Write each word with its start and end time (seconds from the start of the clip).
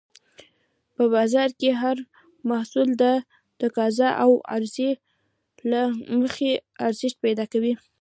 په 0.95 1.03
بازار 1.15 1.49
کې 1.59 1.69
هر 1.81 1.97
محصول 2.49 2.89
د 3.03 3.03
تقاضا 3.61 4.09
او 4.23 4.31
عرضې 4.53 4.91
له 5.71 5.81
مخې 6.21 6.51
ارزښت 6.87 7.17
پیدا 7.25 7.45
کوي. 7.53 7.73